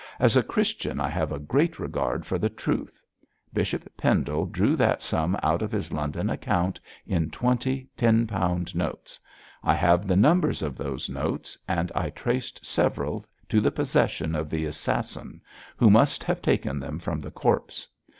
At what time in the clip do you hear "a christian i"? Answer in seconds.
0.35-1.09